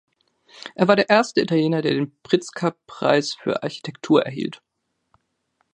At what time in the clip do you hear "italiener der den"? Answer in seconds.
1.41-2.11